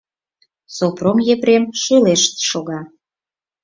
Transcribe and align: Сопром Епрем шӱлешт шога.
Сопром 0.75 1.17
Епрем 1.33 1.63
шӱлешт 1.81 2.33
шога. 2.49 2.79